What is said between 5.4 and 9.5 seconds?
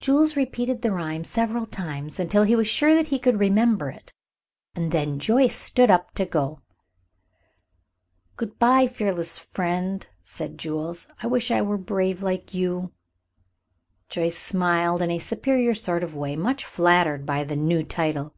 stood up to go. "Good by, fearless